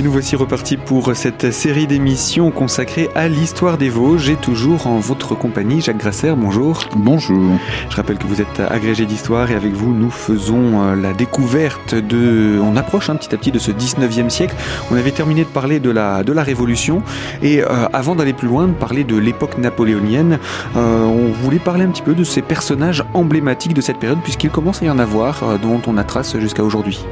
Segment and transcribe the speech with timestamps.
[0.00, 4.86] Et nous voici repartis pour cette série d'émissions consacrée à l'histoire des Vosges et toujours
[4.86, 5.82] en votre compagnie.
[5.82, 6.84] Jacques Grasser, bonjour.
[6.96, 7.58] Bonjour.
[7.90, 11.94] Je rappelle que vous êtes agrégé d'histoire et avec vous, nous faisons euh, la découverte
[11.94, 12.58] de.
[12.62, 14.54] On approche un petit à petit de ce 19e siècle.
[14.90, 17.02] On avait terminé de parler de la, de la Révolution
[17.42, 20.38] et euh, avant d'aller plus loin, de parler de l'époque napoléonienne,
[20.78, 24.48] euh, on voulait parler un petit peu de ces personnages emblématiques de cette période puisqu'il
[24.48, 27.04] commence à y en avoir dont on a trace jusqu'à aujourd'hui.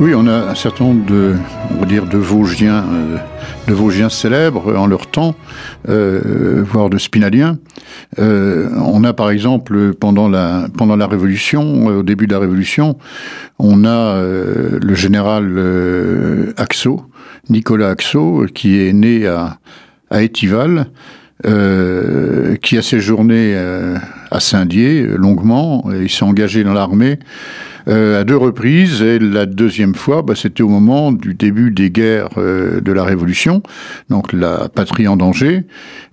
[0.00, 1.36] Oui, on a un certain nombre de,
[1.70, 3.16] on va dire, de Vosgiens, euh,
[3.68, 5.34] de Vosgiens célèbres en leur temps,
[5.88, 7.58] euh, voire de Spinaliens.
[8.18, 12.96] Euh, on a par exemple pendant la pendant Révolution, au début de la Révolution,
[13.58, 17.02] on a le général Axo,
[17.50, 19.58] Nicolas Axo, qui est né à
[20.10, 20.86] à Étival.
[21.42, 23.54] qui a séjourné
[24.34, 27.18] à Saint-Dié longuement, il s'est engagé dans l'armée
[27.86, 29.02] euh, à deux reprises.
[29.02, 33.04] Et la deuxième fois, bah, c'était au moment du début des guerres euh, de la
[33.04, 33.62] Révolution,
[34.08, 35.64] donc la patrie en danger.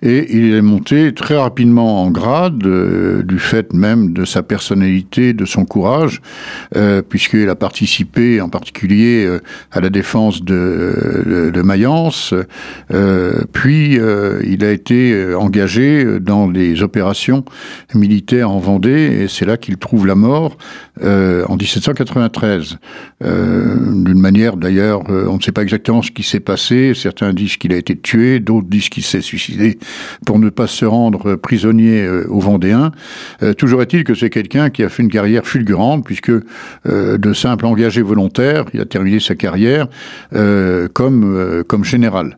[0.02, 5.32] Et il est monté très rapidement en grade, euh, du fait même de sa personnalité,
[5.32, 6.20] de son courage,
[7.08, 9.38] puisqu'il a participé en particulier
[9.70, 12.34] à la défense de, de, de Mayence.
[13.52, 13.98] puis
[14.44, 17.44] il a été engagé dans les opérations
[17.94, 18.11] militaires
[18.44, 20.56] en Vendée, et c'est là qu'il trouve la mort
[21.02, 22.78] en 1793.
[23.24, 26.92] Euh, d'une manière d'ailleurs, euh, on ne sait pas exactement ce qui s'est passé.
[26.94, 29.78] Certains disent qu'il a été tué, d'autres disent qu'il s'est suicidé
[30.26, 32.92] pour ne pas se rendre prisonnier euh, au Vendéen.
[33.58, 36.32] toujours est-il que c'est quelqu'un qui a fait une carrière fulgurante, puisque
[36.84, 39.88] de simple engagé volontaire, il a terminé sa carrière
[40.92, 42.36] comme comme général.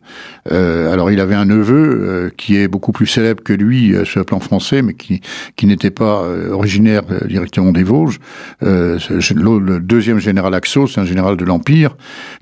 [0.49, 4.39] alors il avait un neveu qui est beaucoup plus célèbre que lui sur le plan
[4.39, 5.21] français, mais qui
[5.65, 8.19] n'était pas originaire directement des Vosges
[8.61, 11.95] le deuxième général Axo, c'est un général de l'Empire,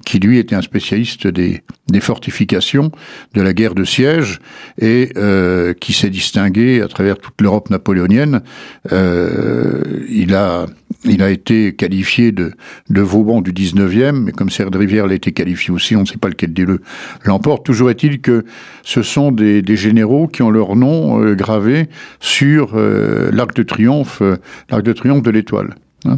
[0.06, 1.64] qui lui était un spécialiste des,
[2.00, 2.92] fortifications
[3.34, 4.40] de la guerre de siège
[4.82, 8.42] et euh, qui s'est distingué à travers toute l'Europe napoléonienne.
[8.92, 10.66] Euh, il a
[11.04, 12.54] il a été qualifié de,
[12.90, 16.06] de Vauban du 19e, mais comme Serre de Rivière l'a été qualifié aussi, on ne
[16.06, 16.82] sait pas lequel des deux
[17.24, 17.66] l'emporte.
[17.66, 18.46] Toujours est-il que
[18.84, 21.88] ce sont des, généraux qui ont leur nom euh, gravé
[22.20, 24.22] sur l'arc de triomphe,
[24.70, 25.76] l'arc de triomphe de l'étoile.
[26.06, 26.18] Hein.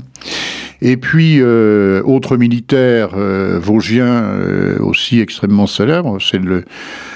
[0.81, 6.65] Et puis, euh, autre militaire euh, vosgien euh, aussi extrêmement célèbre, c'est le,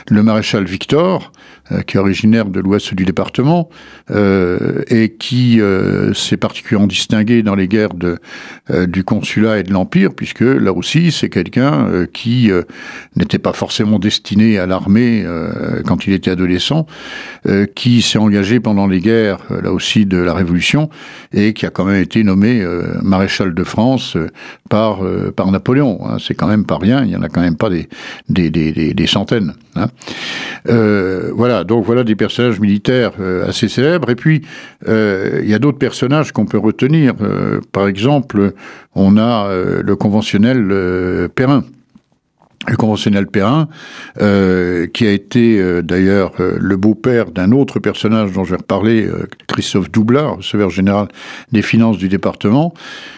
[0.10, 3.70] le maréchal Victor, euh, qui est originaire de l'ouest du département
[4.12, 8.18] euh, et qui euh, s'est particulièrement distingué dans les guerres de,
[8.88, 12.52] du consulat et de l'empire, puisque là aussi c'est quelqu'un qui
[13.16, 15.26] n'était pas forcément destiné à l'armée
[15.86, 16.86] quand il était adolescent,
[17.76, 20.90] qui s'est engagé pendant les guerres là aussi de la Révolution
[21.34, 22.66] et qui a quand même été nommé
[23.02, 24.18] maréchal de France
[24.70, 25.02] par
[25.36, 26.00] par Napoléon.
[26.06, 26.18] Hein.
[26.20, 27.04] C'est quand même pas rien.
[27.04, 27.88] Il y en a quand même pas des
[28.30, 29.54] des, des, des centaines.
[29.76, 29.88] Hein.
[30.66, 34.10] voilà donc voilà des personnages militaires euh, assez célèbres.
[34.10, 34.42] Et puis,
[34.88, 37.14] euh, il y a d'autres personnages qu'on peut retenir.
[37.22, 38.54] Euh, par exemple,
[38.96, 39.50] on a
[39.82, 41.64] le conventionnel Perrin
[42.68, 43.70] le conventionnel Perrin,
[44.22, 48.58] euh, qui a été euh, d'ailleurs euh, le beau-père d'un autre personnage dont je vais
[48.58, 49.10] reparler,
[49.48, 51.08] Christophe Doublat, receveur général
[51.52, 52.74] des finances du département,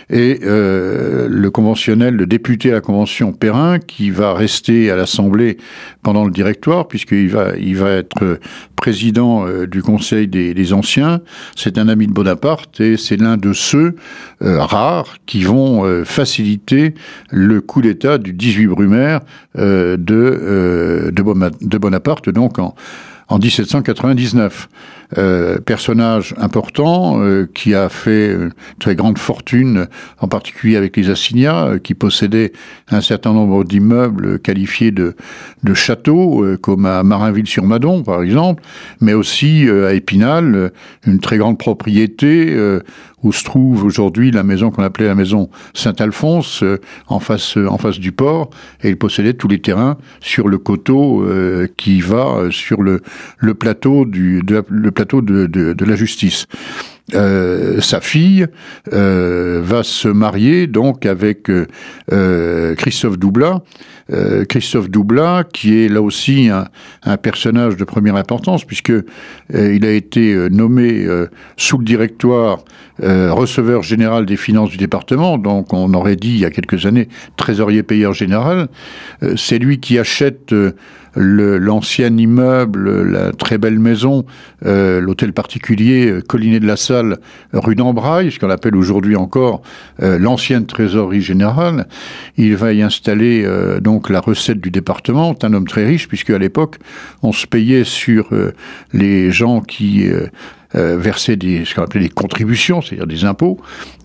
[0.10, 5.58] et le conventionnel, le député à la convention Perrin, qui va rester à l'Assemblée
[6.04, 8.40] pendant le directoire, puisqu'il va, il va être
[8.76, 11.22] président du Conseil des, des Anciens.
[11.56, 13.96] C'est un ami de Bonaparte et c'est l'un de ceux
[14.42, 16.94] rares qui vont faciliter
[17.30, 19.22] le coup d'État du 18 Brumaire
[19.56, 22.76] de, euh, de, Bonaparte, donc en,
[23.28, 24.70] en 1799.
[25.18, 29.88] Euh, personnage important euh, qui a fait une très grande fortune,
[30.20, 32.54] en particulier avec les assignats, euh, qui possédaient
[32.90, 35.14] un certain nombre d'immeubles qualifiés de,
[35.74, 38.64] châteaux, comme à Marinville-sur-Madon, par exemple,
[39.00, 40.72] mais aussi à Épinal,
[41.06, 42.58] une très grande propriété
[43.24, 46.64] où se trouve aujourd'hui la maison qu'on appelait la maison Saint-Alphonse,
[47.08, 48.50] en face en face du port,
[48.84, 51.26] et il possédait tous les terrains sur le coteau
[51.78, 53.02] qui va sur le,
[53.54, 56.48] plateau du le plateau de, de, de la justice.
[57.14, 58.48] Euh, sa fille
[58.94, 63.62] euh, va se marier donc avec euh, Christophe Doublat.
[64.50, 66.68] Christophe Doublat, qui est là aussi un,
[67.04, 68.92] un personnage de première importance, puisque
[69.54, 71.08] il a été nommé
[71.56, 72.66] sous le directoire
[73.00, 77.08] receveur général des finances du département, donc on aurait dit il y a quelques années
[77.38, 78.68] trésorier payeur général.
[79.38, 80.54] C'est lui qui achète
[81.16, 84.26] l'ancien immeuble, la très belle maison,
[84.64, 87.18] l'hôtel particulier Collinet de la Salle,
[87.54, 89.62] rue d'Ambraille, ce qu'on appelle aujourd'hui encore
[90.00, 91.88] l'ancienne trésorerie générale.
[92.38, 93.46] Il va y installer
[93.82, 95.36] donc la recette du département.
[95.40, 96.78] C'est un homme très riche puisque à l'époque
[97.24, 98.30] on se payait sur
[98.94, 100.10] les gens qui
[100.74, 103.60] euh, verser des, ce qu'on appelait des contributions, c'est-à-dire des impôts.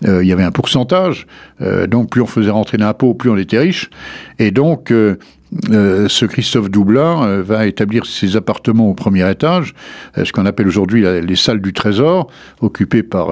[0.05, 1.25] Euh, il y avait un pourcentage.
[1.61, 3.89] Euh, donc plus on faisait rentrer d'impôts, plus on était riche.
[4.37, 4.91] Et donc
[5.71, 9.73] euh, ce Christophe Doublin euh, va établir ses appartements au premier étage,
[10.17, 12.29] euh, ce qu'on appelle aujourd'hui les salles du Trésor,
[12.61, 13.29] occupées par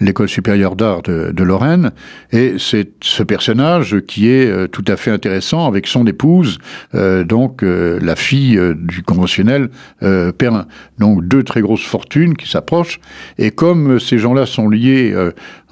[0.00, 1.92] l'école supérieure d'art de, Lorraine.
[2.32, 6.58] Et c'est ce personnage qui est tout à fait intéressant avec son épouse,
[6.92, 9.70] donc la fille du conventionnel
[10.00, 10.66] Perrin.
[10.98, 13.00] Donc deux très grosses fortunes qui s'approchent.
[13.38, 15.14] Et comme ces gens-là sont liés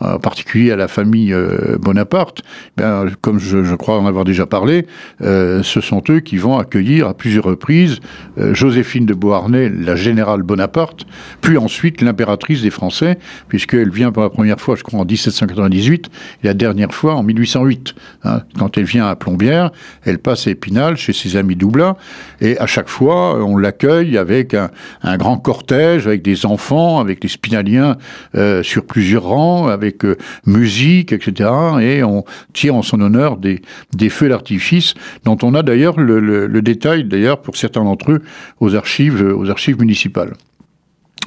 [0.01, 1.35] en particulier à la famille
[1.81, 2.43] Bonaparte,
[2.77, 4.87] ben, comme je, je, crois en avoir déjà parlé,
[5.21, 8.01] ce sont eux qui vont accueillir à plusieurs reprises
[8.39, 11.07] euh, Joséphine de Beauharnais, la générale Bonaparte,
[11.41, 16.11] puis ensuite l'impératrice des Français, puisqu'elle vient pour la première fois, je crois, en 1798,
[16.43, 17.95] et la dernière fois en 1808.
[18.25, 18.43] Hein.
[18.59, 19.71] quand elle vient à Plombières,
[20.05, 21.97] elle passe à Épinal chez ses amis Doublin,
[22.41, 27.29] et à chaque fois, on l'accueille avec un, grand cortège, avec des enfants, avec les
[27.29, 27.97] Spinaliens
[28.35, 30.17] euh, sur plusieurs rangs, avec euh,
[30.47, 31.51] musique, etc.
[31.81, 33.63] Et on tire en son honneur des,
[33.95, 34.95] des feux d'artifice
[35.25, 38.23] dont on a d'ailleurs d'ailleurs le, détail, d'ailleurs, pour certains d'entre eux,
[38.61, 40.35] aux archives, aux archives municipales.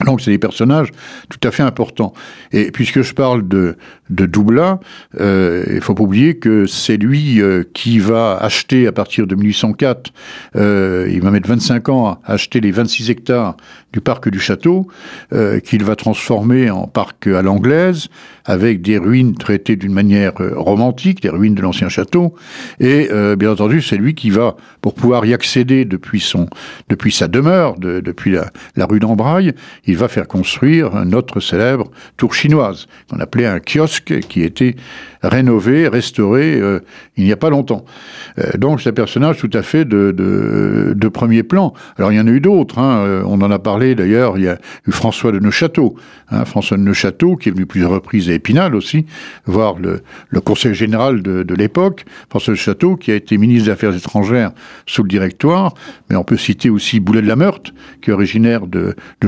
[0.05, 0.91] Donc c'est des personnages
[1.27, 2.13] tout à fait importants.
[2.51, 3.77] Et puisque je parle de,
[4.11, 4.79] de Doubla,
[5.19, 9.33] euh, il faut pas oublier que c'est lui euh, qui va acheter à partir de
[9.33, 10.11] 1804,
[10.55, 13.57] euh, il va mettre 25 ans à acheter les 26 hectares
[13.91, 14.87] du parc du château,
[15.33, 18.07] euh, qu'il va transformer en parc à l'anglaise,
[18.47, 22.33] avec des ruines traitées d'une manière romantique, des ruines de l'ancien château.
[22.79, 26.47] Et bien entendu, c'est lui qui va, pour pouvoir y accéder depuis, son,
[26.89, 29.53] depuis sa demeure, de, depuis la, la rue d'Ambraille,
[29.85, 34.75] il va faire construire notre célèbre tour chinoise, qu'on appelait un kiosque, qui était
[35.23, 36.79] rénové, restauré euh,
[37.15, 37.85] il n'y a pas longtemps.
[38.39, 41.73] Euh, donc c'est un personnage tout à fait de, de, premier plan.
[41.97, 42.97] Alors il y en a eu d'autres, hein.
[43.05, 45.95] euh, on en a parlé d'ailleurs, il y a eu François de Neuchâteau,
[46.29, 49.05] hein, François de Neuchâteau qui est venu plusieurs reprises à Épinal aussi,
[49.45, 53.65] voir le, le conseil général de, de l'époque, François de Neuchâteau qui a été ministre
[53.65, 54.51] des Affaires étrangères
[54.85, 55.73] sous le directoire,
[56.09, 59.27] mais on peut citer aussi Boulet de la Meurthe, qui est originaire de, de.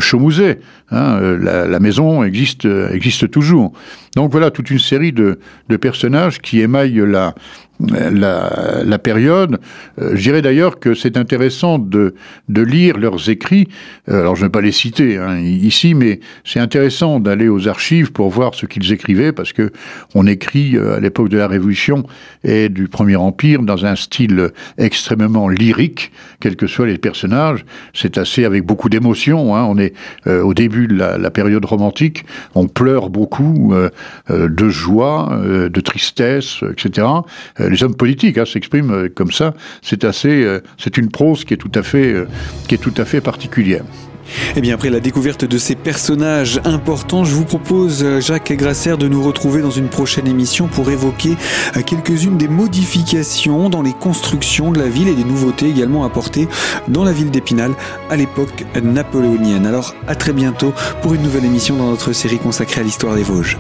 [0.92, 3.74] Hein, la, la, maison existe, existe toujours.
[4.16, 5.40] Donc voilà toute une série de,
[5.70, 5.78] de
[6.40, 7.34] qui émaillent la,
[7.80, 9.60] la, la période.
[10.02, 12.14] Euh, je dirais d'ailleurs que c'est intéressant de,
[12.50, 13.68] de lire leurs écrits.
[14.10, 17.68] Euh, alors je ne vais pas les citer hein, ici, mais c'est intéressant d'aller aux
[17.68, 19.72] archives pour voir ce qu'ils écrivaient, parce que
[20.14, 22.04] on écrit euh, à l'époque de la Révolution
[22.44, 27.66] et du Premier Empire dans un style extrêmement lyrique, quels que soient les personnages.
[27.94, 29.56] C'est assez avec beaucoup d'émotion.
[29.56, 29.64] Hein.
[29.64, 29.94] On est
[30.28, 33.74] au début de la, période romantique, on pleure beaucoup
[34.30, 37.08] de joie, de tristesse, etc
[37.70, 39.54] les hommes politiques hein, s'expriment euh, comme ça.
[39.82, 43.84] C'est assez, euh, c'est une prose qui est tout à fait, euh, particulière.
[44.50, 48.96] Et eh bien après la découverte de ces personnages importants, je vous propose, Jacques Grasser,
[48.96, 51.36] de nous retrouver dans une prochaine émission pour évoquer
[51.84, 56.48] quelques-unes des modifications dans les constructions de la ville et des nouveautés également apportées
[56.90, 57.72] dans la ville d'Épinal
[58.12, 59.66] à l'époque napoléonienne.
[59.66, 63.24] Alors à très bientôt pour une nouvelle émission dans notre série consacrée à l'histoire des
[63.24, 63.58] Vosges.